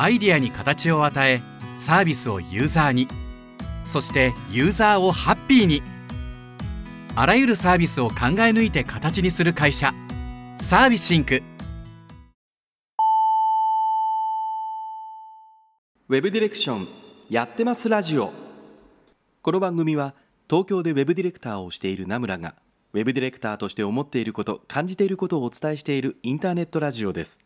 [0.00, 1.42] アイデアに形を与え
[1.76, 3.08] サービスをユーザーに。
[3.84, 5.82] そしてユーザーをハッピーに。
[7.16, 9.92] あらゆるサービスを考え抜いて形にする会社。
[10.60, 11.42] サービシンク。
[16.08, 16.88] ウェブディレクション
[17.28, 18.32] やってますラジオ。
[19.42, 20.14] この番組は
[20.48, 22.54] 東京でウェブディレクターをしている名村が
[22.92, 27.40] ウェブディレクターとして思っていること感じていることをお伝えしているインターネットラジオです。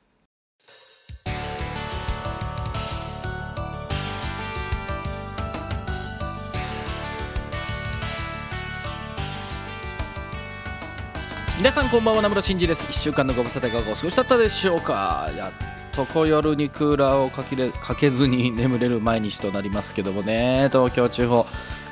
[11.62, 12.84] 皆さんこんばんは名村真司です。
[12.89, 15.30] 1週間のご無沙汰がお過ごしだったでしょうか。
[15.36, 15.52] やっ
[15.94, 20.71] とこ夜にクーラーをかけれかけずに眠れる毎日となりますけどもね。
[20.72, 21.46] 東京地方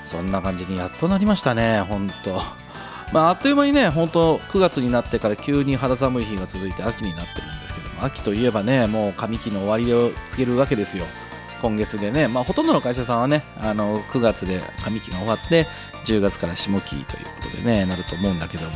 [0.05, 1.83] そんな感じにやっとなりましたね。
[1.83, 2.43] 本当。
[3.13, 11.05] まあ、あっという間にね本当9月になってから急に肌寒い日が続いて秋になってるんですけども秋といえばねもう上期の終わりを告げるわけですよ。
[11.63, 15.69] 今月でね、まあ、ほとんどの会社さんはねあの9月で上期が終わって
[16.07, 18.71] 10月から下期ということでねなると思うんだけども。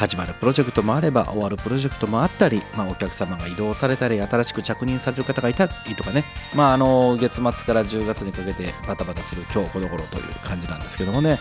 [0.00, 6.24] 始まるプロジェクトもあれば終わるプロジェクトもあったり、まあ、お客様が移動されたり新しく着任される方がいたりとかね、
[6.56, 11.38] まあ、あの月末から10月にかけてバタバタする今日この頃という感じなんですけどもね。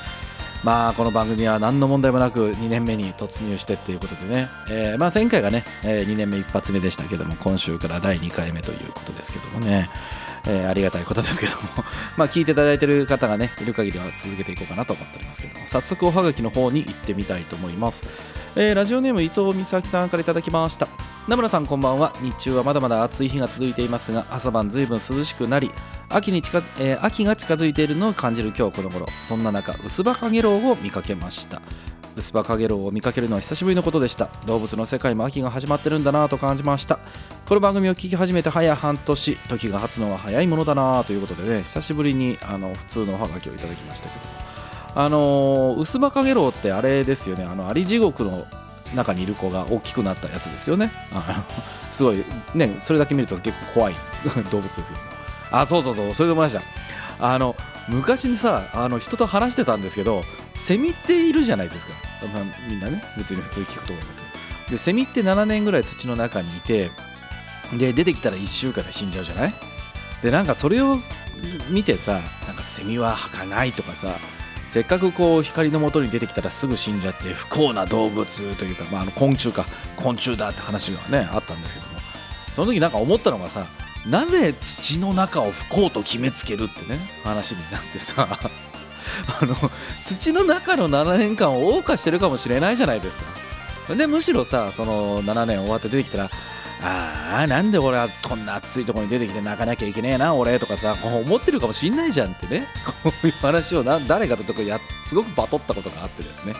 [0.61, 9.89] まあこの番組は何の問題もなく2年目に突入してっていうことでね、えー、まあ前回がね、えー、2年目一発目でしたけども今週から第2回目ということですけどもね、
[10.45, 11.61] えー、ありがたいことですけども。
[12.17, 15.65] まあ聞いていただいている方がねいる限りは続けていこうかなと思っておりますけども。
[15.65, 18.07] 早速おはがきの方に行ってみたいと思います、
[18.55, 20.87] えー、ラジオネーム伊藤美咲さんからいただきました。
[21.27, 22.13] 名村さんこんばんは。
[22.21, 25.69] 日中はまだまだ暑い日が続いていますが朝晩ずいぶん涼しくなり
[26.09, 29.07] 秋に近づ、えー、秋が近づいているのを感じる今日この頃。
[29.11, 31.61] そんな中薄葉かげろうを見かけました。
[32.15, 34.29] 薄葉かげろうを見かけるのは久しぶりのことでした。
[34.45, 36.99] 動物の世界も秋が始まってるんだなと感じました。
[37.49, 44.19] この番組を聞き始めて早半年時が経つのは早いものだなということでね久しぶりにあの普通のおはがきをいただきましたけ
[44.93, 47.45] どあのー、薄葉かげろうってあれですよね。
[47.45, 48.45] あのアリ地獄の
[48.93, 50.91] 中にいる子が大きくなったやつですよね。
[51.89, 52.23] すごい
[52.53, 53.95] ねそれだけ見ると結構怖い
[54.51, 55.01] 動物ですけど
[55.49, 56.61] あそうそうそうそれで思いました。
[57.19, 57.55] あの
[57.87, 60.23] 昔にさあの人と話してたんですけど
[60.53, 61.93] セミっているじゃないですか、
[62.31, 64.33] まあ、みんなね別に普通に聞くと思いますけど。
[64.69, 66.91] でセミって7年ぐらい土の中にいて
[67.73, 69.53] で出てきたら1週間で死んじゃうじゃない？
[70.23, 70.97] でなんかそれを
[71.69, 74.15] 見てさなんかセミは儚いとかさ
[74.67, 79.65] せっかくこう光の元に出てきたらすぐ死んじゃって不幸な動物というか、まあ、あの昆虫か
[79.95, 81.99] 昆虫だって話がねあったんですけども。
[82.53, 83.65] その時なんか思ったのがさ
[84.05, 88.27] なぜ土の中を不幸と決めつけるってね話になってさ
[89.41, 89.55] あの
[90.03, 93.95] 土の中の7年間を謳歌してるかもしれないじゃないですか。
[93.95, 96.29] でむしろさその7年終わって出てきたら
[96.81, 102.67] ああなんで俺はこんな暑いところに出てきて泣かなきゃいけねえな俺とかさ思ってるかもしんないじゃんってね。
[103.03, 106.53] こういう話をな誰かとかやすごくバトったことがあってですね。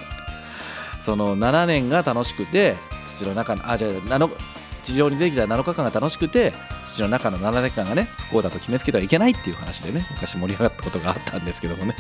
[0.99, 2.75] その7年が楽しくて
[3.05, 4.19] 土の中のあじゃあ
[4.83, 6.53] 地上に出てきた7日間が楽しくて
[6.83, 11.95] 土の中の7年間がね不幸だと決めつけてはいけないっていう話でね昔盛り上がったことがあったんですけどもね。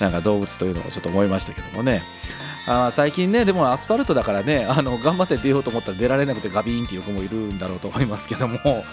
[0.00, 2.02] なんか動物というのをちょっと思いましたけどもね。
[2.70, 8.84] あ最近ねでもアスファルトだからねあの頑張って出ようと思ったら出られなくてガビーンっていう子もいるんだろうと思いますけども。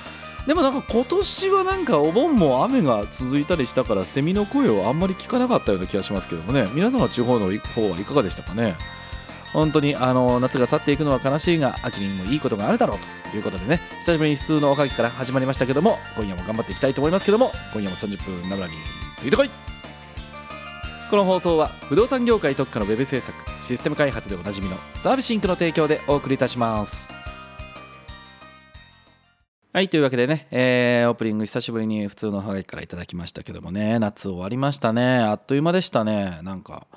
[0.48, 6.68] でもなんか今年はなんかお盆も雨が続いたりしたからセミの声をあんまり聞かなかったような気がしますけどもね。
[6.74, 8.76] 皆さんの地方の方はいかがでしたかね？
[9.54, 13.80] 本当にあの夏が去っていくのは悲しいが秋にもいいことがあるだろうということでね。
[14.00, 18.76] 久しぶりに普通のおかげから始まりましたけども今夜も頑張っていきたいと思いますけども今夜も30分ナムラに
[19.18, 19.75] ついてこい。
[21.10, 27.10] この放送は不動産業界特化のウェブ制作システム開発でおなじみのサービスインクの提供でお送りいたします。
[29.72, 35.20] はいというわけでね、えー、オープニング久しぶりに普通のハガキからいただきましたけどもね夏終わりましたね。
[35.20, 36.40] あっという間でしたね。
[36.42, 36.88] なんか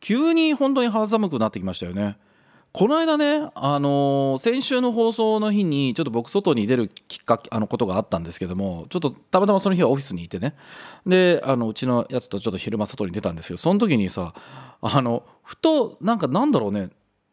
[0.00, 2.18] 急に本当に肌寒くなってきましたよね。
[2.78, 10.54] この間ね、あのー、先週の放送の日にちょっと僕外に出るきっかけあのことがあったんですけどもちょっとたまたまその日はオフィスにいてね
[11.06, 14.34] であのうちのやつとちょっと昼間外に出たんですけどその時にさ
[14.82, 16.90] あのふとなんかなんだろうね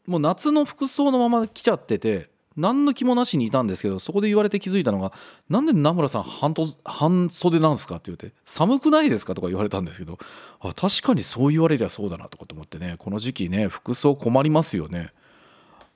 [0.07, 5.11] もう夏の服装のまま来ちゃってて何の気もなしにいたんですけどそこで言われて気づいたのが
[5.49, 10.17] 「なんで名村さん半と半袖なんですか?」って言って「寒くないですか?」とか言われたんですけど
[10.61, 15.11] あ確かにそう言われりゃそうだなとかと思ってねこの時期ね服装困りますよね。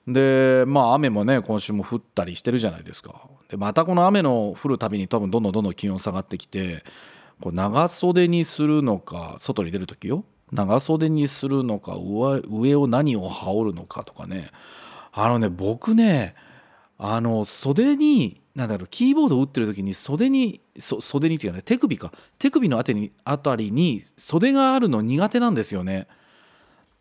[0.08, 3.28] でまあ雨もね今週も降ったりしてるじゃないですか。
[3.50, 6.84] でまたこの雨の降るたびに多分どんどんどんどん気温下がってきて
[7.42, 10.24] こう長袖にするのか外に出る時よ。
[10.52, 14.50] 長袖にするのか上を何を羽織るのかとかね。
[15.12, 16.36] あのね僕ね
[16.98, 22.14] あの袖になんだろうキーボードを打ってる時に袖にそ袖にっていうかね手首か。
[22.40, 26.08] 手首のあたりにあたりに袖があるの苦手なんですよね。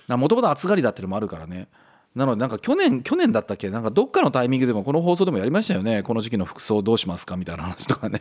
[0.08, 1.69] もともと暑がりだっていうのもあるからね。
[2.17, 3.69] なのでなんか去年去年だったっけ？
[3.71, 6.03] なんかどっかのタイミングでもこの放送でもやりましたよね。
[6.03, 7.37] この時期の服装どうしますか？
[7.37, 8.21] みたいな話とかね。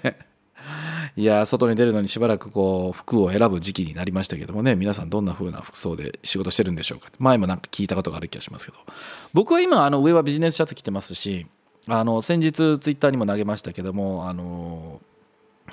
[1.17, 4.75] いや外に出るのにしばらくこう服を選ぶ時期になりましたけどもね。
[4.75, 7.09] 皆さんどんな風な服装で仕事してるんでしょうか？
[7.19, 8.77] 前もなんか聞いたことがある気がしますけど。
[9.33, 11.47] 僕は今あの上はビジネスシャツ着てますし
[11.87, 14.99] あの先日ツイッターにも投げましたけどもあの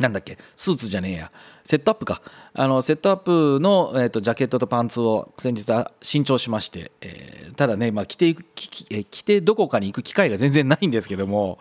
[0.01, 0.39] なんだっけ？
[0.57, 1.33] スーツじゃねえや。
[1.65, 2.23] セットアップか。
[2.55, 11.59] あのセットアップの、えーと、ジャケットとパンツを先日は新調しまして、えー、ただね、まあ、着ていく着てどこかに行く機会が全然ないんですけども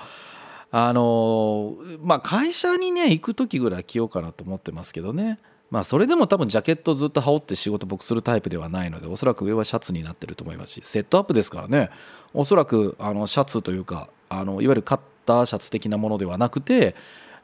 [0.71, 5.39] あのまあ会社にね行く時ぐらい着ようかなと思ってますけどね。
[5.69, 11.89] まあそれでも多分ジャケットずっと羽織って仕事僕するタイプではないのでおそらく上はシャツになってると思いますしセットアップですからね。
[12.33, 16.95] おそらくあのシャツというかあのいわゆるカッターシャツ的なものではなくて、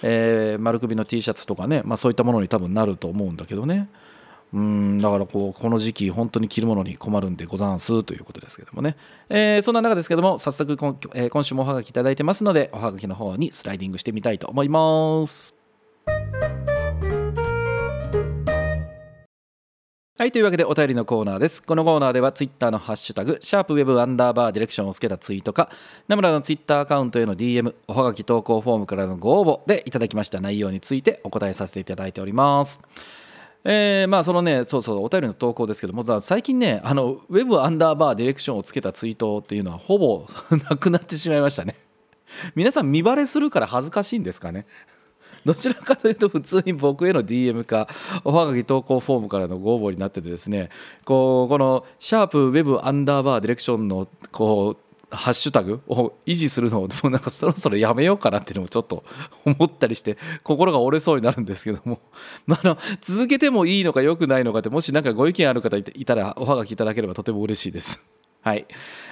[0.01, 3.89] えー、丸首の T シャツとかね、まあ、そういったものに多分なると思うんだけどね
[4.53, 8.95] うんだからこうこの時期本当に着るものに困るんでござんすということですけどもね、
[9.29, 15.61] えー、そんな中ですけども早速今,、えー、今週もおはがきいいてますのでおはがきの方にスライディングしてみたいと思います。
[20.19, 20.31] はい。
[20.31, 21.61] というわけでお便りのコーナーです。
[21.61, 25.69] このコーナーではツイッターのハッシュタグ、シャープウェブアンダーバーディレクションをつけたツイートか、
[26.07, 32.81] ナムラのツイッターアカウントへの DM、おはがき投稿フォームからのご応募でいただきました内容についてお答えさせていただいております。
[33.63, 40.25] えー、まあそのね、そうそう、お便りの投稿ですけども、最近ね、あの、ウェブアンダーバーディレクションをつけたツイートっていうのはほぼ
[40.67, 41.75] なくなってしまいましたね。
[42.55, 44.65] 皆さん見バレするから恥ずかしいんですかね？
[45.47, 47.87] どちらかというと普通に僕への DM か
[48.25, 50.69] おはがき投稿フォームからのご応募になっててですね
[51.05, 59.05] こうこのシャープウェブアンダーバーディレクションのこうハッシュタグを維持するのをもなんかそろそろやめようかなっていうのもちょっと
[59.45, 62.01] 思ったりして心が折れそうになるんですけども、
[62.45, 68.05] まあ、の続けてもいいのか良くないのかってもし何かご意見ある方いたらおはがきいただければとても嬉しいです。
[68.41, 68.65] はい、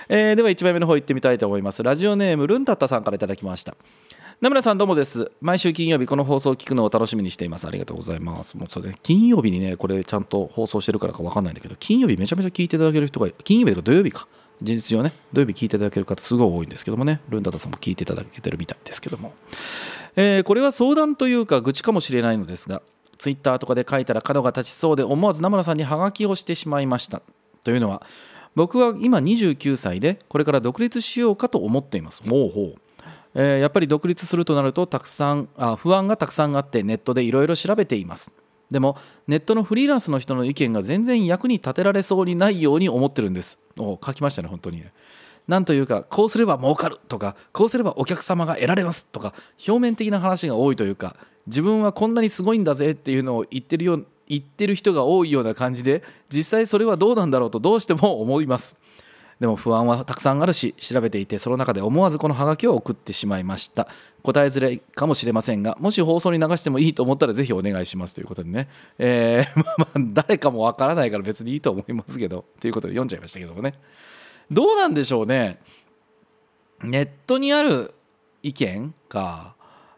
[0.09, 1.81] えー、では1枚目の方行ってみたいと思います。
[1.81, 3.75] ラジオネームルンタッタさんからいただきました。
[4.45, 5.31] 名村さんどうもです。
[5.41, 7.65] 毎週金曜日この放送を聞くのを楽しみにしています。
[7.65, 8.55] ありがとうございます。
[8.55, 14.27] もうそれ、金曜日にね、これちゃんと放送してるからか分かんないんだけど、金曜日めちゃめちゃ聞いていただける人が、金曜日とか土曜日か。
[14.61, 19.33] 事実上ね、土曜日聞いていただける方すごい多いんですけどもね、ルンダタさんも聞いていただけてるみたいですけども。
[20.15, 22.83] えー、これは相談というか愚痴かもしれないのですが、
[23.17, 27.23] ツイッターとかで書いたら角が立ちそうで思わず名村さんにハガキをしてしまいました。
[27.63, 28.05] というのは、
[28.53, 32.21] 僕は今29歳でこれから独立しようかと思っています。
[32.29, 32.84] ほうほう。
[33.35, 38.31] えー、やっぱり独立するとなるとたくさんあ不安がたくさんあってネットでいろいろ調べています。
[38.71, 38.97] でも
[39.27, 43.59] ネットのフリーランスの人の意見が全然役に立てられそうにないように思ってるんです。
[43.77, 44.83] お書きましたね本当に。
[45.47, 49.33] なんというかこうすれば儲かるとかこうすればお客様が得られますとか
[49.67, 51.15] 表面的な話が多いというか
[51.45, 58.81] 自分はこんなにすごいんだぜっていうのを言ってるよ言ってる人が多いような感じで実際それはどうなんだろうとどうしても思います。
[59.39, 63.87] でも不安はたくさんあるし調べていてその中で思わずこのハガキを送ってしまいました。
[64.23, 68.67] 答えづらいかもしれませんがもし放送に流してもいいと思ったらぜひお願いしますということでね、
[68.97, 73.75] えー、 まあまあ誰かもわからないから別にいいと思いますけどということで読んじゃいましたけどもね。
[74.51, 75.59] どうなんでしょうね。
[76.83, 77.93] ネットにある
[78.41, 79.55] 意見か。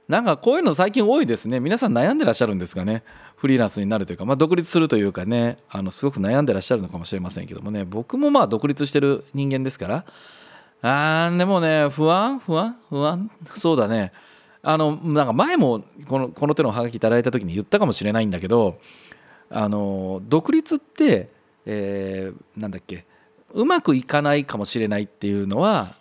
[0.07, 1.59] なんかこういうの最近多いですね。
[1.59, 3.03] 皆さん悩んでらっしゃるんですかね。
[3.37, 7.85] フリーランスになるというか、まあ、独立するというかねあのすごく悩んでらっしゃるのかもしれませんけどもね。
[7.85, 10.05] 僕もまあ独立してる人間ですから。
[10.81, 12.39] あーでもね不安？
[12.39, 12.77] 不安？
[12.89, 13.31] 不安？
[13.53, 14.11] そうだね。
[14.63, 18.79] あのなんか前もこのこの手のハガキいただいた時に言ったかもしれないんだけど
[19.49, 21.29] あの独立って、
[21.65, 23.05] えー、なんだっけ
[23.53, 25.95] うまくいかないかもしれないっていうのは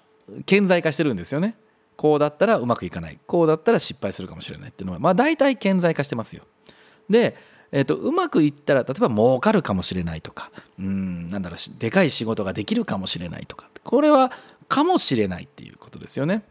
[0.47, 1.55] 顕在化してるんですよね。
[1.97, 3.19] こうだったらうまくいかない。
[3.26, 4.99] こうだったら失敗するかもしれないっていうのは。
[4.99, 6.43] まあ大体顕在化してますよ。
[7.09, 7.37] で、
[7.73, 14.33] えーと、うまくいったら例えば儲かるかもしれないとかうんなんだろうでかい仕事ができるかもしれないとかこれは
[14.69, 16.43] かもしれないっていうことですよね。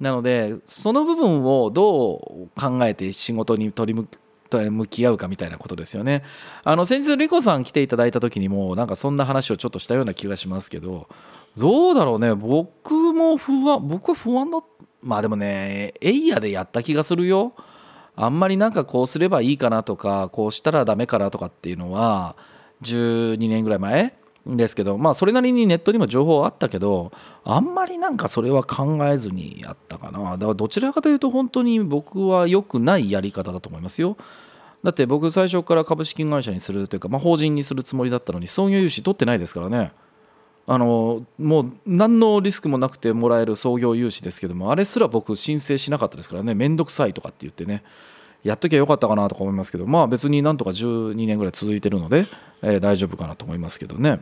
[0.00, 4.08] なのでその部分をどう考えて仕事に取り
[4.50, 6.24] 向き合うかみたいなことですよね。
[6.64, 11.06] あの先日リコさん来ていただいた時にもなんかそんな話をちょっとしたような気がしますけど
[11.56, 14.60] どうだろうね僕も不安僕は不安だ
[15.02, 17.52] まあでもねエイヤでやった気がするよ。
[18.22, 22.36] あんまりなんかこうすればいいかなとかこうしたらダメかなとかっていうのは
[22.82, 24.14] 12年ぐらい前
[24.46, 27.12] ですけどまあそれなりにネットにも情報はあったけど
[27.44, 30.32] あんまりなんかそれは考えずにやったかな。
[30.32, 34.18] だからどちらかというと本当に僕は良くないやり方だと思いますよ。
[34.82, 39.92] だって僕最初から株式会社にするというか、まあ、法人にするつもりだったのに創業融資取ってないですからね。
[40.66, 46.54] あのもう何のリスクもなくてもらえる創業融資ですけどもあれすら僕申請しなかったですからね。
[46.54, 47.82] 面倒くさいとかって言ってね。
[48.44, 52.24] やっときゃよかったかなとか思いますけどまあ別になんとか12年ぐらい続いてるので、
[52.62, 54.20] えー、大丈夫かなと思いますけどね。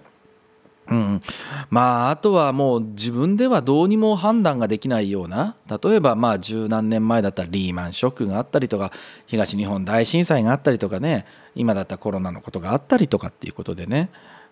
[0.91, 1.21] うん、
[1.69, 8.91] まああとはもう自分ではどうにも判断ができないような例えばまあ十何年前だったらリーマンショックがあったりとか
[9.27, 14.09] 東日本大震災があったりとかね今だったらコロナのことがあったりとかっていうことでね。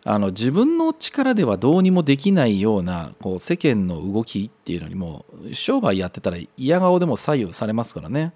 [0.09, 8.33] あの自分の力ではどうにもできないようなこう世間の動きっていうのにも商売やってたら嫌顔でも左右されますからね。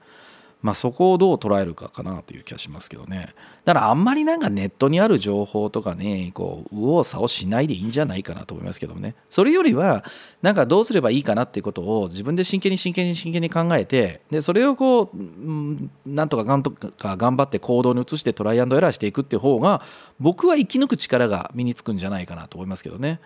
[0.63, 10.05] まあ、そこをどう捉えるかかなという気がしますけどねだからあんまりなんかネットにある情報とかねこう右往左往しないでいいんじゃないかなと思いますけどもねそれよりは
[10.43, 19.83] なんかどうすればいいかなっていうことを自分で真剣に真剣に真剣に考えてでそれをこう、うん、なんとかがんとか頑張って行動に移してトライアンドエラーしていくっていう方が
[20.19, 23.21] 僕は生き抜く力が身につくんじゃないかなと思いますけどね。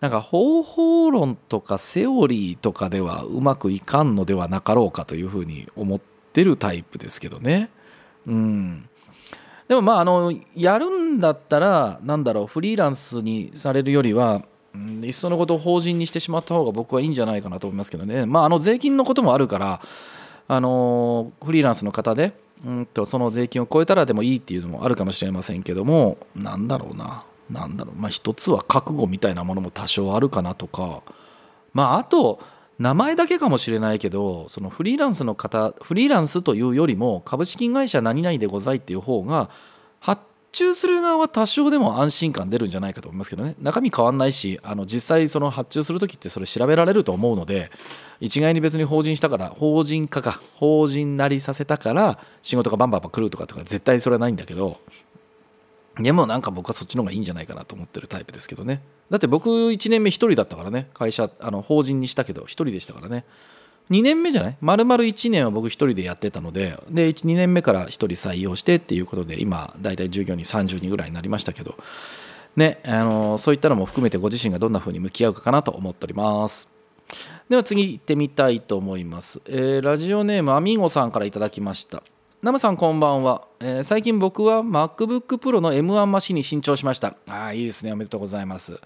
[0.00, 7.70] なんか方法論とかセオリーとかではうまくいかんのではなかろうかというふうに思っってるタイプですけどね。
[8.26, 8.88] うん。
[9.66, 14.42] でもまああのやるんだったらなんだろうフリーランスにされるよりは、
[14.74, 18.26] うん、いっそのことを法人にしてしまった方が僕はいいんじゃないかなと思いますけどね。
[18.26, 19.82] まああの税金のこともあるから
[20.48, 22.32] あのフリーランスの方で、
[22.66, 31.02] うんとその税金を超えたらでもいいっていうのもあるかもしれませんけどもなんだろうななんだろうまあ一つは覚悟みたいなものも多少あるかなとか
[31.72, 32.40] まああと
[32.78, 39.50] 名前だけかもしれないけどそのフリーランスの方フリーランスというよりも株式会社何々でございっていう方が
[39.98, 43.54] 発注する側は多少でも安心感出るんじゃないかと思いますけどね。
[43.60, 47.70] 中身変わんないしあの実際その発注する時ってそれ調べられると思うので
[48.20, 54.78] 一概に別に法人したから法人化か法人なりさせたから仕事がバンバンバン来るとかとか絶対それはないんだけど
[55.98, 58.82] でもなんか僕はそっちの方がいいんじゃないかなと思ってるタイプですけどね。
[59.10, 60.88] だって僕1年目1人だったからね。
[60.94, 63.24] 会社あの法人にしたけど1人でしたからね。
[63.90, 64.56] 2年目じゃない？
[64.60, 71.74] 丸々1年は僕1人でやってたのでで2年目から1人採用してっていうことで今大体従業員30人ぐらいになりましたけど。
[72.56, 76.68] ねあのそういったのも含めてご自身がどんな風に向き合うかなと思っております。
[77.48, 82.02] では次行ってみたいと思います、えー、ラジオネームアミーゴさんからいただきました。
[82.40, 87.16] ナムさんこんばんは、えー、最近僕は MacBook Pro の M1 マシンに新調しました。
[87.28, 87.92] ああいいですね。
[87.92, 88.80] おめでとうございます、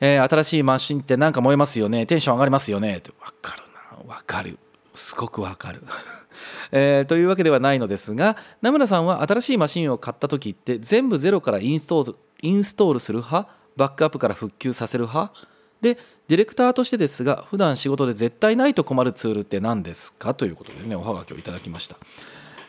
[0.00, 2.04] えー、新しいマシンってなんか燃えますよね。
[2.04, 2.98] テンション上がりますよね。
[2.98, 3.10] って。
[3.22, 3.62] わかる
[4.06, 4.14] な。
[4.14, 4.58] わかる。
[4.94, 5.82] すごくわかる。
[6.72, 13.48] えー、というわけではないのですが名村さんは新しいマシンを買った時って全部ゼロからインストールインストールする派？
[13.76, 15.32] バックアップから復旧させる派？
[15.80, 15.94] で
[16.28, 20.34] ディレクターとしてですが普段仕事で絶対ないと困るツールって何ですか？
[20.34, 21.96] ということでねおはがきをいただきました。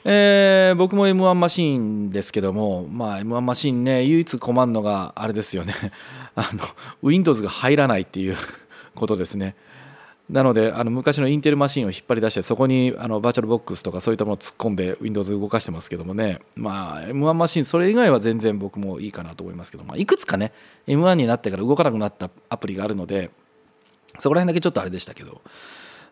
[0.08, 5.74] えー、僕も M1 マシーンですけども、まあ、M1 マシーンね唯一困るのがあれですよね。
[6.36, 6.62] あの
[7.02, 8.38] Windows が入らないっていう
[8.94, 9.56] ことですね。
[10.30, 16.40] なのであの昔のインテルマシンを引っ張り出してそこにあのバーチャルボックスとかそういったものを突っ込んで Windows 動かしてますけどもね。
[16.56, 20.52] まあ M1 マシンそれ以外は全然僕もいいかなと思いますけど、ま、いくつかね
[20.86, 23.32] M1 になってから動かなくなったアプリがあるので
[24.20, 25.42] そこら辺だけちょっとあれでしたけど。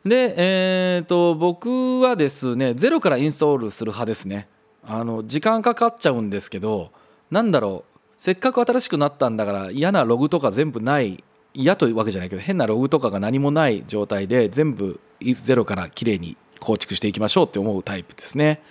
[0.06, 4.48] で、えーと、僕はですねゼロからインストールする派ですね。
[4.86, 6.92] あの時間かかっちゃうんですけど
[7.32, 18.62] なんだろうせっかく新しくなったんだから嫌なログとか全部ない嫌というわけじゃないけど変なログとかが何もない状態で全部ゼロからきれいに構築していきましょうって思うタイプですね。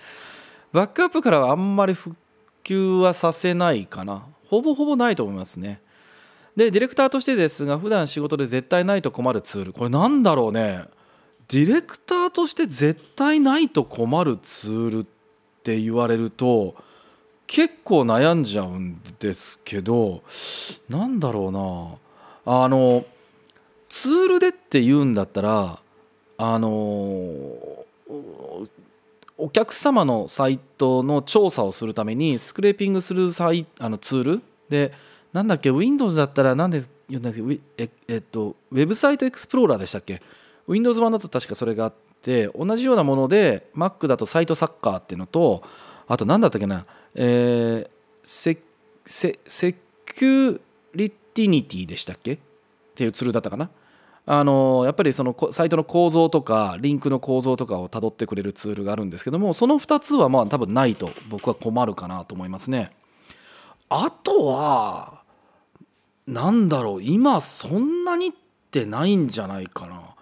[0.71, 2.15] バックアップからはあんまり復
[2.63, 4.23] 旧はさせないかな。
[4.49, 5.81] ほぼほぼないと思いますね。
[6.55, 9.73] でディレクターとしてですが普段仕事で絶対ないと困るツール。
[9.73, 10.85] これなんだろうね。
[11.49, 15.05] ディレクターとして絶対ないと困るツールっ
[15.63, 16.75] て言われると
[17.45, 20.23] 結構悩んじゃうんですけど
[20.89, 22.63] なんだろうな。
[22.63, 23.05] あの
[23.89, 25.79] ツールでって言うんだったら
[26.37, 26.67] あの
[29.37, 34.41] お客様のサイトの調査をするためにスクレーピングするサイあのツール？
[34.69, 34.93] で
[35.31, 37.41] なんだっけ？Windows だったらなんで言うんだっけ？
[38.07, 40.21] えっとウェブサイトエクスプローラーでしたっけ？
[40.67, 45.63] Windows 版だと確かそれがあって同じようなもので Mac だと SiteSucker っていうのと
[46.07, 47.89] あと何だったっけな、えー、
[48.23, 48.57] セ
[49.05, 50.61] セセキュ
[50.95, 52.33] リティニティでしたっけ？
[52.33, 52.37] っ
[52.95, 53.69] ていうツールだったかな。
[54.25, 62.91] あのやっぱりそのサイトの構造とかリンクの構造とかをたどってくれるツールがあるんですけどもその2つはまあ多分ないと僕は困るかなと思いますね。
[63.89, 65.23] あとは
[66.25, 68.31] なんだろう今そんなにっ
[68.71, 70.12] てないんじゃないかな。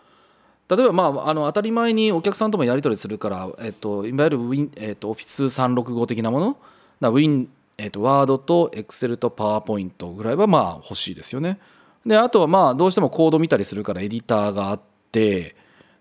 [0.72, 6.58] 例えば、まあ、あの当たり前にお客さんともやり取りするから、えっと、いわゆる Win、えっと、Office365 的なもの。
[7.02, 7.48] だ Win、
[7.78, 11.60] えっと、Word と Excel と PowerPoint ぐらいはまあ欲しいですよね。
[12.06, 14.80] であとはまあどうしてもコード見たりするからエディターがあっ
[15.12, 15.58] て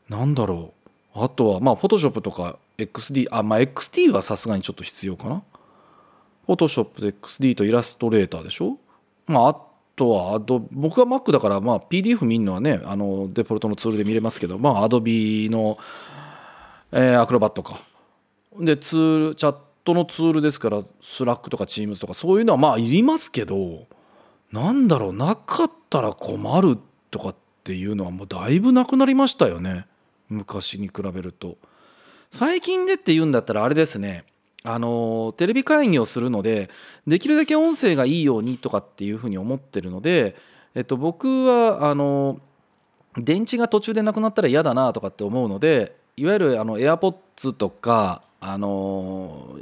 [0.09, 0.73] なんだろ
[1.17, 1.21] う。
[1.21, 5.43] あとはまあフォトショップとか XD あまあ XD はさすがにちょっと必要かな。
[6.47, 8.79] フォトショップで XD とイラストレーターでしょ。
[9.27, 9.70] まああ
[10.01, 15.77] とはアド僕は Mac だからまあ PDF 見るのはねあのデフォルトのツールで見れますけどまあ Adobe の、
[16.91, 17.79] えー、アクロバットか。
[18.59, 23.87] でツールチャットのツールですからスラックとか Teams とかそういうのはまあいりますけど
[24.53, 26.79] なんだろうなかったら困る
[27.11, 29.85] とかっていうのはもうだいぶなくなりましたよね。
[30.31, 31.59] 昔に比べると。
[32.31, 34.25] 最近でって言うんだったらあれですね。
[34.63, 36.69] あのテレビ会議をするので
[37.07, 40.37] できるだけ音声がいいようにとかっていうふうに思ってるので、
[40.75, 42.39] えっと、僕はあの
[43.17, 49.59] 電池が途中でなくなったら嫌だなとかって思うのでいわゆるあの AirPods とかあの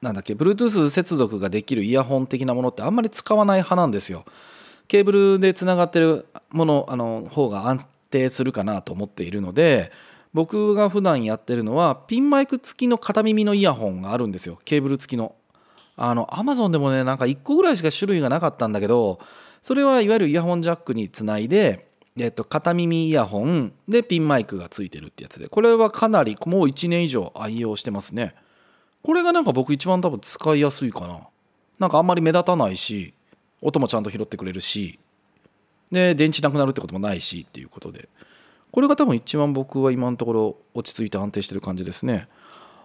[0.00, 4.24] なんだっけ Bluetooth 接続ができるイヤホン的なものってあんまり使わない派なんですよ。
[4.88, 9.92] ケーブルでつながってるものあの方が安定するかなと思っているので
[10.34, 14.58] 僕が普段やってるのはピンマイク付きの片耳のイヤホンがあるんですよ。
[14.64, 15.34] ケーブル付きの。
[15.96, 19.20] あのアマゾンでもねなんか1個ぐらいしか種類がなかったんだけど
[19.60, 21.86] それはいわゆるイヤホンジャックにつないで、
[22.18, 25.48] えっと、片耳イヤホンでピンマイクが付いてるってやつで。
[25.48, 28.34] これはかなりもう1年以上愛用してますね。
[29.02, 31.20] これがなんか僕一番多分使いやすいかな。
[31.78, 33.12] なんかあんまり目立たないし
[33.60, 34.98] 音もちゃんと拾ってくれるし
[35.90, 38.08] で電池なくなるってこともないしっていうことで。
[38.72, 42.26] これが多分一番僕は今のところ落ち着いて安定してる感じですね。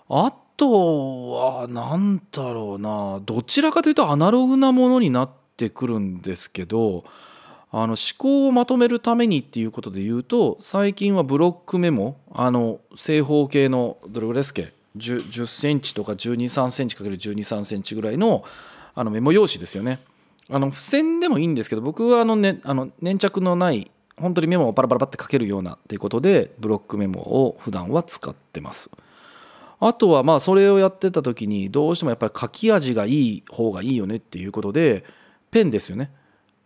[0.09, 7.03] あとは何だろうなどちらかというとアナログなものになってくるんですけど
[7.71, 18.43] あの思考をまとめるためにっていうことで言うと最近はブロックメモあの正方形のどれぐらいですっけ？10, 10センチとか1 2 3センチ ×1 2 3センチぐらいの
[18.95, 19.99] あのメモ用紙ですよね。
[20.49, 28.89] あの付箋でもいいんですけど僕はあの、ね、あの粘着のない本当にメモをパラパラパって書けるようなっていうことでブロックメモを普段は使ってます。
[29.79, 35.03] あとはまあそれをやってた時にどうしてもやっぱり書き味がいい方がいいよねっていうことで
[35.51, 36.11] ペンですよね。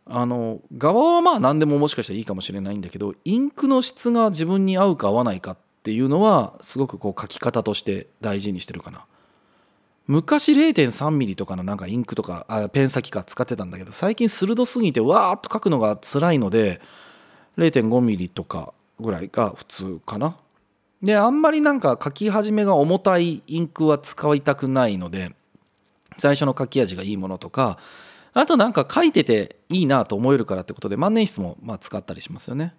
[0.06, 9.06] あの側はまあ何でももしかしたらいいかもしれないんだけどインクの質が自分に合うか合わないかっていうのはすごくこう書き方として大事にしてるかな。
[10.08, 16.82] 昔0.3ミリとかのなんかインクとかあペン先か使ってたんだけど最近鋭すぎてわーっと書くのが辛いので
[17.58, 20.38] 0.5ミリとかぐらいが普通かな。
[21.02, 25.34] であんまりなんか書き始めが重たいインクは使いたくないので
[26.18, 27.80] 最初の書き味がいいものとか
[28.34, 32.76] あとなんか書いてていいなと思えるからってことで万年筆もまあ使ったりしますよね。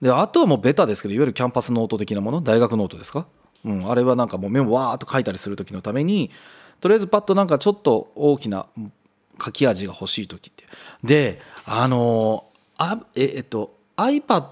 [0.00, 2.40] であとはもうベタですけどいわゆるキャンパスノート的なもの？
[2.40, 3.26] 大学ノートですか、
[3.64, 6.30] うん、あれはなんかもうメモわーっと書いたりする時のために
[6.80, 8.66] とりあえずパッとなんかちょっと大きな
[9.44, 10.64] 書き味が欲しい時って
[11.04, 12.46] であの
[12.78, 14.46] あええっと iPad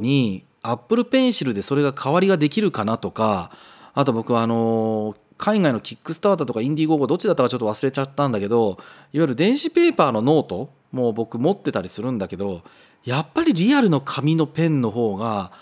[0.00, 3.50] に Apple Pencil でそれが代わりができるかなとか
[3.94, 8.76] あと僕はあの海外のキックスターターとかインディーゴーゴーどっちだったかちょっと忘れちゃったんだけどいわ
[9.12, 12.62] ゆる電子ペーパーのノートもう僕持ってたりするんだけど
[13.04, 15.52] やっぱりリアルの紙のペンの方が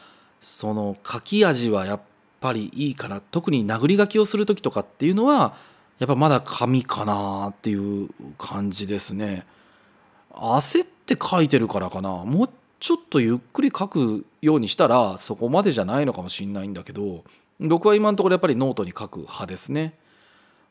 [0.40, 2.00] その書き味はやっ
[2.40, 3.20] ぱりいいかな。
[3.20, 5.56] 特に殴り書きをする時とかっていうのは
[5.98, 9.46] やっぱまだ紙かなっていう感じですね。
[10.30, 12.24] 焦って書いてるからかな。
[12.24, 12.50] もう
[12.86, 17.24] ちょっとゆっくり書くようにしたらそこまでじゃないのかもしれないんだけど
[17.58, 19.94] 僕は今のところやっぱりノートに書く派ですね。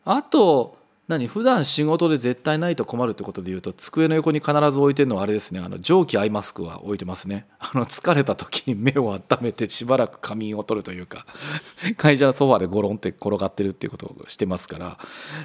[0.05, 0.77] あと
[1.09, 5.59] 何普段仕事で絶対ないと困るってことで言うと机の横に必ず置いてるのはあれですね。
[5.59, 7.47] あの蒸気アイマスクは置いてますね。
[7.59, 11.25] あの疲れた時に目を温めてしばらく仮眠を取るというか
[11.97, 14.97] 会社のソファでゴロンって転がってるっていうことをしてますから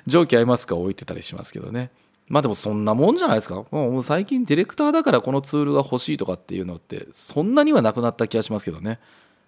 [0.06, 1.90] 蒸気アイマスクは置いてたりしますけどね。
[2.30, 3.64] まあでもそんなもんじゃないですか。
[3.72, 9.00] もう最近ディレクターだからこのツールが欲しいとかっていうのってそんなにはなくなった気がしますけどね。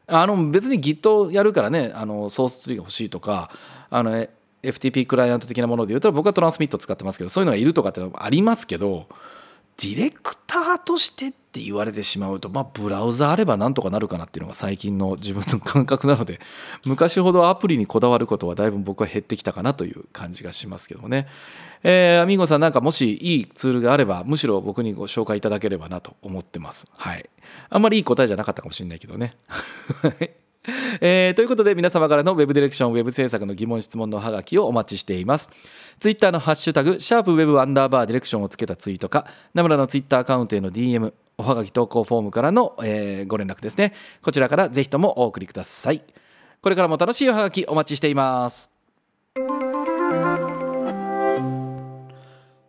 [0.08, 3.52] あの別に Git やるからね、あのソースツリーが欲しいとか、
[3.88, 4.26] あの
[4.64, 9.06] FTP クライアント的なもので言うと僕はトランスミット使ってますけど、そういうのがいるとかってのもありますけど、
[9.76, 16.40] ディレクターとしてって言われてしまうと、まあ、ブラウザあればなんとかなるかなっていうのが最近の自分の感覚なので、
[16.86, 21.28] 昔ほどアプリにこだわることはだいぶ僕は減ってきたかなという感じがしますけどね。
[21.82, 26.90] えー、アミンゴさんなんかもしいいツールがあれば、むしろ僕にご紹介いただければなと思ってます。
[26.96, 27.28] はい。
[27.68, 29.36] あんまりいい答えじゃなかったかもしれないけどね。
[31.00, 35.50] えー、ということで皆様からのウェブディレクション、ウェブ制作の疑問、質問のハガキをお待ちしています。
[35.98, 43.92] ツイッターのハッシュタグ、シャープウェブアンダーバーディレクションをつけたツイートか、名村のツイッターアカウントへの DM、おはがき投稿フォームからの、えー、ご連絡ですね。
[44.22, 46.02] こちらからぜひともお送りください。
[46.60, 48.70] これからも楽しいおはがきお待ちしています。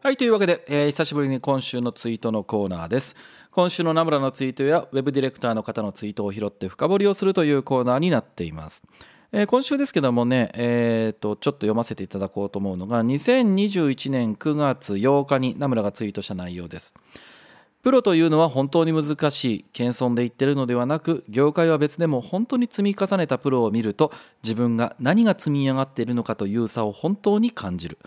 [0.03, 3.15] はい、というわけで、えー久しぶりに今週のツイートのコーナーです。
[3.51, 8.83] 今週のナムラのツイートやウェブディレクターの方のツイートを拾って深掘りをするというコーナーになっています。
[9.31, 16.93] えー今週ですけどもね、えーと、ちょっと読ませていただこうと思うのが、2021年9月8日にナムラがツイートした内容です。
[17.81, 24.11] プロというのは本当に難しい謙遜で言ってるのではなく業界は別でも本当に積み重ねたプロを見ると
[24.43, 27.97] 自分が何が積み上がっているのかという差を本当に感じる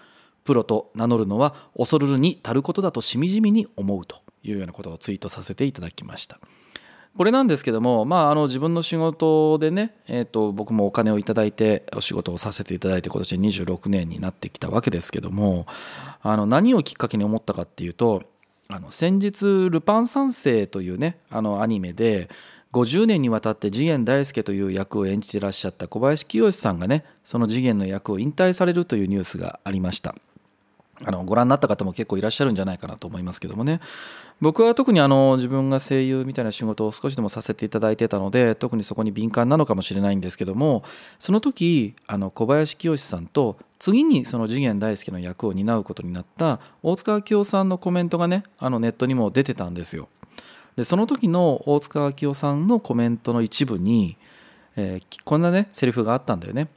[0.46, 6.38] プロと名乗るのは恐るるに足ることだとしみじみに思うというようなことをツイートさせていただきました
[7.16, 15.66] これなんですけども、まあ、あの自分の仕事でね、えー、と僕もお金をいただいてお仕事をさせていただいて今年で26年になってきたわけですけども
[16.22, 18.22] あの何をきっかけに思ったかっていうと
[18.68, 22.28] あの先日「ルパン三世」というねあのアニメで
[22.72, 30.14] 50年にわたって次元大介という役を演じていらっしゃった小林清さんがねその次元の役を引退されるというニュースがありました。
[31.04, 33.80] あのご覧になった方も結構いらっしゃるんじゃないかなと思いますけどもね
[34.40, 40.84] 僕は特にあの自分が声優みたいな仕事を少しでもさせていただいてたので特にそこに敏感なのかもしれないんですけども
[41.18, 50.08] その時あの小林清さんと次にその次元大介の役を担うことになった大塚明夫さんのコメントがねあのネットにも出てたんですよ。
[50.76, 54.16] でその時の大塚明夫さんのコメントの一部に、
[54.76, 56.68] えーこんなねセリフがあったんだよね。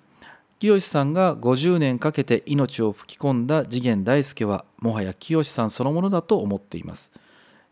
[0.59, 7.13] 清さんが50年かけて命を吹き込んだ次元大介はもはや清さんそのものだと思っています。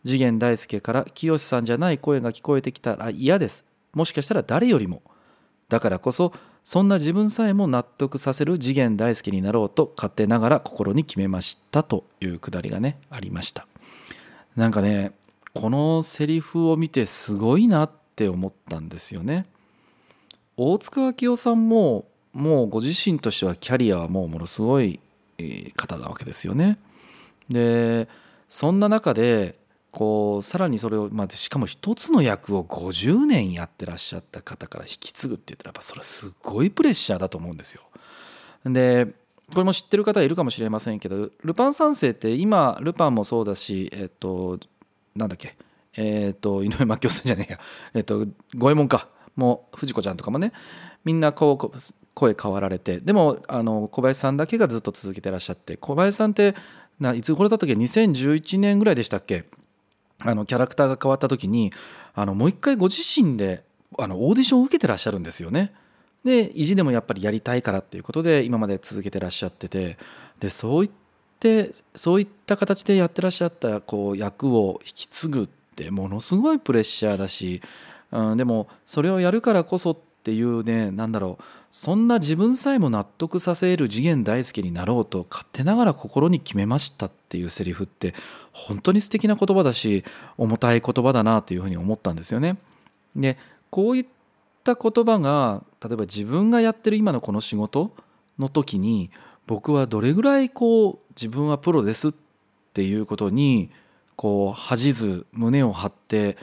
[0.05, 3.65] 次元大介から清さんじゃない声が聞こえてきたら嫌です。
[3.93, 5.01] もしかしたら誰よりも。
[5.67, 6.31] だからこそ
[6.63, 13.67] そんな自分さえも納得させる次元大介になろうと勝手ながら心に決めましたというくだりがねありました。
[14.55, 15.11] なんかね
[15.53, 19.45] このセリフを見てすごいなって思ったんですよね。
[20.55, 22.05] 大塚明夫さんも
[22.37, 24.99] もうご自身としてはキャリアはもうものすごい
[25.75, 26.77] 方なわけですよね。
[27.49, 28.07] で
[28.47, 29.55] そんな中で
[29.91, 37.81] こうさらにそれを、まあ、しかも一つの役を50年やってらっしゃった方から引き継ぐって言ったらやっぱそれすごいプレッシャーだと思うんですよ。
[38.65, 39.07] で
[39.49, 44.59] これも知ってる方いるかもしれませんけどルパン三世って今ルパンもそうだしえっと
[45.15, 45.55] なんだっけ
[45.95, 47.59] えっと井上真紀夫さんじゃね
[47.95, 50.51] えや五右衛門かもう藤子ちゃんとかもね
[51.05, 51.79] みんなこう
[52.17, 56.55] 声変わられてでもあの小林さんだけがずっと続けてらっしゃって小林さんって
[56.99, 59.45] ないつ頃だったっけ？2011年ぐらいでしたっけ？
[60.21, 61.71] あのキャラクターが変わった時に
[62.15, 63.63] あのもう一回ご自身で
[63.99, 65.75] あのオーディションを受けてらっしゃるんですよね。
[66.23, 69.99] で意地でもやっぱりやりたいからっていうことで今まで続けてらっしゃってて
[70.39, 70.91] でそういっ
[71.39, 77.61] てそういった形でやってらっしゃったこう役を引き継ぐってものすごいプレッシャーだし、
[78.11, 88.13] うん、でもそれをやるからこそってていうねなんだろうそんな自分さえも納得させる次元大介になろうと勝手ながら心に決めましたっていうセリフって
[88.51, 90.03] 本当に素敵な言葉だし
[90.37, 92.57] 重たい言葉だなというふうに思ったんですよね。
[93.15, 93.37] で
[93.69, 94.05] こういっ
[94.65, 97.93] た言葉が例えば自分がやってる今のこの仕事
[98.37, 99.09] の時に
[99.45, 102.11] 僕はどれぐらいこう自分はプロですっ
[102.73, 103.69] ていうことに
[104.17, 106.35] こう恥じず胸を張って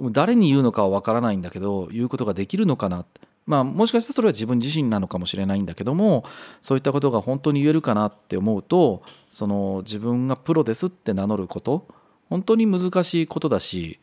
[0.00, 3.04] 誰に言うのかは分からないんだけど言うことができるのかな
[3.46, 6.24] まあもしかしたらそれは自分自身なのかもしれないんだけども
[6.60, 11.86] そういったことが本当に言えるかなって思うとその自分がプロですって名乗ること
[12.28, 14.00] 本当に難しいことだし、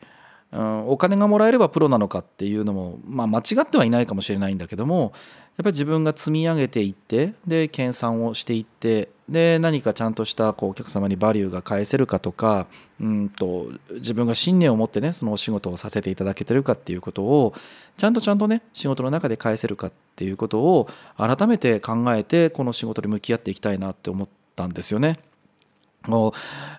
[0.54, 5.12] うん、お金がもらえればプロなのかっていうのも、まあ、間違ってはいないかもしれないんだけども
[5.56, 12.66] やっぱり自分が積み上げていってで研鑽をしていってで何かちゃんとしたこうお客様にバリューが返せるかとか
[13.00, 17.54] うんと自分が信念を持ってねそのお仕事をさせていただけてるかっていうことを
[17.96, 25.18] ちゃんとちゃんとね仕事の中で返せるかっていうことを改めて考えてこの仕事に向き合っていきたいなって思ったんですよね。
[26.06, 26.32] もう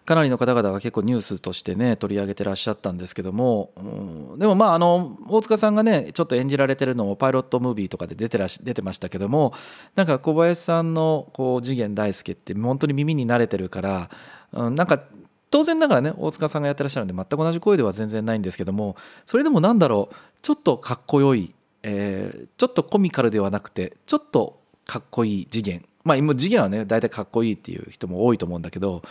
[0.05, 9.53] かなりの方々が結構ニュースとしてね取り上げてらっしゃったんですけども、うん、でもまああの大塚さんがねちょっと演じられてるのもパイロットムービーとかで出てらし出てましたけども
[9.95, 14.09] なんか小林さんのこう次元大介って本当に耳に慣れてるから、
[14.51, 15.01] うん、なんか
[15.49, 29.01] 当然ながらね大塚さんがやってらっしゃるんで全く同じ声では全然ないんですけどもそれでもなんだろうちょっとかっこよい、えーちょっとコミカルではなくてちょっとかっこいい次元まあ今次元はね大体かっこいいっていう人も多いと思うんだけど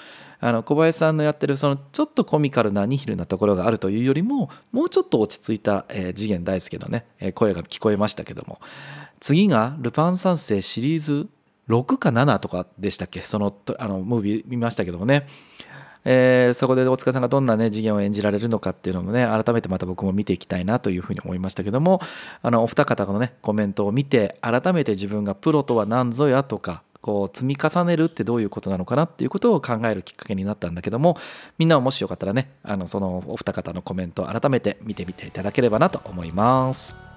[0.40, 8.60] あの小林さんのやってるそのちょっとコミカルなニヒルなところがあるというよりももうちょっと落ち着いた、えー次元大介のねえー声が聞こえましたけども
[9.20, 11.28] 次が「ルパン三世」シリーズ
[11.68, 13.20] 6か7とかでしたっけ？
[13.20, 15.26] そのあのムービー見ましたけどもね。
[16.04, 22.00] えーそこで大塚さんがどんなね次元を演じられるのかっていうのもね改めてまた僕も見ていきたいなというふうに思いましたけども
[22.42, 31.18] あのお二方のねコメントを見て改めて自分がプロとは何ぞやとかこう積み重ねるってどういうことなのかなっていうことを考えるきっかけになったんだけども
[31.58, 37.13] みんなももしよかったらねあのそのお二方のコメント改めて見てみていただければなと思います。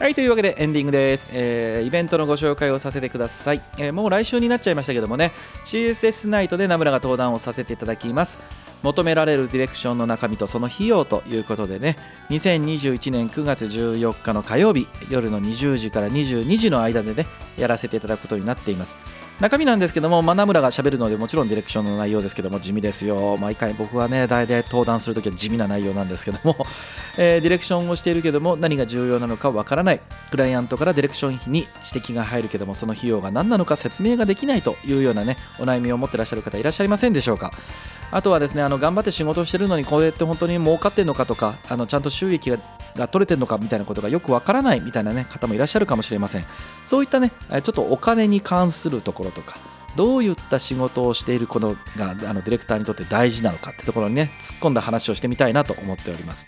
[0.00, 1.28] はい、というわけでエンディングです。
[1.30, 5.30] えー、イベントのご紹介をさせてください、えー、もう来週になっちゃいましたけどもね、
[5.66, 8.38] CSS ナイトで名村が登壇をさせていただきます。
[8.82, 11.96] 求められるディレクションの中身とその費用ということでね、
[12.30, 17.26] 2021年9月14日の火曜日、夜の20時から22時の間でね、
[17.58, 18.96] やらせていただくことになっています。
[19.40, 23.38] 中身なんですけども、まあ、ナムラが喋るのでもちろんディレクションの内容ですけども地味ですよ。
[23.38, 26.66] 毎回僕はね大体登壇するときは地味な内容なんですけども、
[27.16, 30.00] えー、ディレクションをしているけども何が重要なのかわからない。
[30.30, 37.50] クライアントからディレクション費に指摘が入るけどもその費用が何なのか説明ができないというようなねお悩みを持ってらっしゃる方いらっしゃいませんでしょうか。
[38.12, 42.58] あとはですねあの頑張って仕事をしてるのにこうやって本当に儲かってるのかとかあのちゃんと収益が
[42.96, 46.44] が取れてるのかみたいなことがよくわからないみたいな、ね、方もいらっしゃるかもしれません。
[46.84, 49.56] そういったねちょっとお金に関するところとか
[49.96, 56.46] どういった仕事をしていることがあのディレクターにとって大事なのかってところにね突っ込んだ話をしてみたいなと思っております。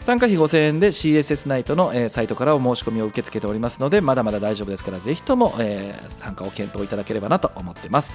[0.00, 8.14] 参加費5000円で CSS ナイトの、えー、サイトからお申し込みを受け付けておりますのでまだまだ大丈夫ですからぜひとも、えー、参加を検討いただければなと思ってます。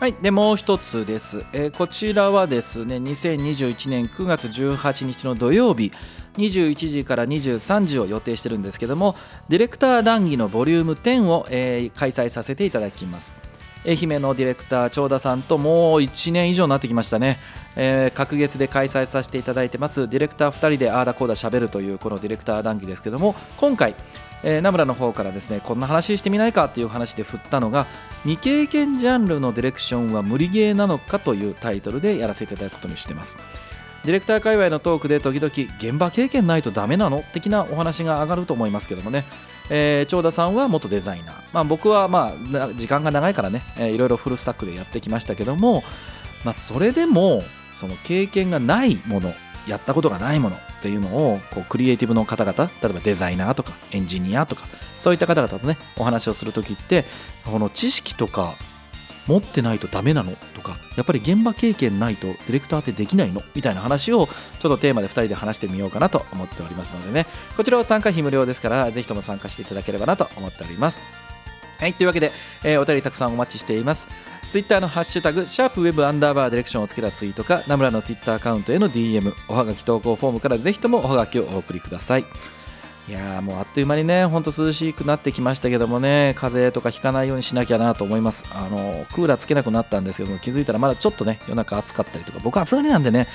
[0.00, 5.92] はい、でもう一つです、えー、こちらはですね2021年9月18日の土曜日
[6.36, 9.16] 21時から23時を予定してるんですけども
[9.48, 13.47] ディレクター談義のボリューム10を、えー、開催させていただきます。
[13.88, 17.38] 愛媛のディレクター長田さんともう1年以上になってきましたね、
[17.74, 23.94] えー、隔月で開催させていただいてますディレクター2人であーだこーだしゃべるというこのディレクター談義ですけども今回、
[24.42, 27.86] えー、名村の方からですねこんな話してみないかっていう話で振ったのが
[28.24, 33.38] 未経験ジャンルのディレクションは無理ゲーなのかというタイトルでやらせていただくことにしてます。
[34.04, 37.24] ディレクター界隈のトークで時々現場経験ないとダメなの？
[37.32, 39.24] 的なお話が上がると思いますけどもね、
[39.70, 45.82] えー、長田さんは元デザイナー、まあ、僕はまあ時間が長いからね、えー、いろいろフルスタックでやってきましたけども、
[46.44, 47.42] まあ、それでも
[47.74, 49.32] その経験がないもの
[49.68, 54.66] やったことがないものっていうのをこうクリエイティブの方々例えばデザイナーとかエンジニアとか
[54.98, 57.04] そういった方々とねお話をする時って
[57.44, 58.54] この知識とか
[59.28, 63.42] 持ってないとダメなのとかやっぱり現場経験ないとディレクターってできないの？
[63.54, 67.26] みたいな話をちょっとテーマで2人で話してみようかなと思っておりますのでね。
[67.56, 71.00] こちらは参加費無料ですからぜひとも参加していただければなと思っております。
[71.78, 72.32] はいというわけで、
[72.64, 74.08] えー、お便りたくさんお待ちしています。
[74.50, 82.24] ツイッターのハッシュタグ、シャープウェブアンダーバーディレクションをつけたツイートか、ナムラのツイッターアカウントへの DM、おはがき投稿フォームからぜひともおはがきをお送りください。
[83.08, 88.44] いやもうあっという間にね、ほんと涼しくなってきましたけどもね、風邪とかひかないようにしなきゃなと思います。
[88.52, 93.26] あの、クーラーつけなくなったんですけども、気づいたらまだちょっとね、夜中暑かったりとか、僕暑がりなんでね、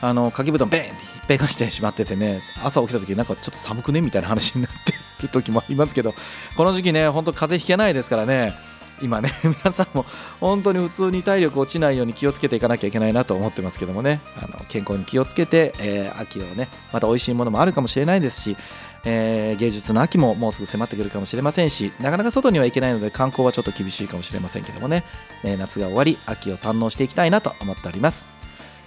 [0.00, 6.14] あの、掛け布団ベーンってひっぺがしてしまっててね、朝起きた時なんかちょっと寒くねみたいな話になってる時もありますけど、
[6.56, 8.54] この時期ね、ほんと風邪ひけないですからね、
[9.02, 10.04] 今ね、 皆さんも
[10.40, 18.56] 本当に普通に体力落ちないように気をつけていかなきゃいけないなと思ってますけどもね、あの健康に気をつけて、えー、秋をね、また美味しいものもあるかもしれないですし、
[19.04, 25.04] えー、芸術の秋ももうすぐ迫ってくるかもしれませんしなかなか外には行けないので観光はちょっと厳しいかもしれませんけどもね、
[25.44, 28.26] えー、夏が終わり秋を堪能していきたいなと思っております。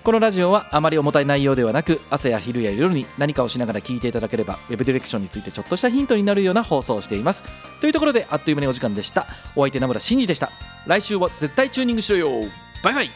[0.03, 7.43] このラジオはあまり重たい内容ではなく朝や昼や夜に何かをしながら聞いていただければ Web ディレクションについてちょっとしたヒントになるような放送をしています。
[7.81, 9.27] というところであっという間にお時間でした。
[9.55, 10.51] お相手名村真司でした。
[10.87, 12.29] 来週は絶対チューニングしろよ。
[12.83, 13.11] バイバイ。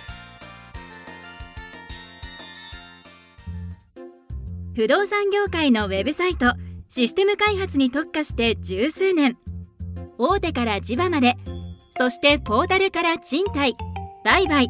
[4.75, 6.53] 不動産業界のウェブサイト
[6.95, 9.37] システム開発に特化して十数年。
[10.17, 11.35] 大手から地場まで。
[11.97, 13.75] そしてポータルから賃貸。
[14.23, 14.69] 売買。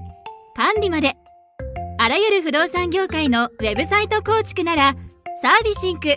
[0.55, 1.17] 管理まで。
[1.99, 4.95] あらゆる不動産業界のウェブサイト構築なら
[5.43, 6.15] サービシンク。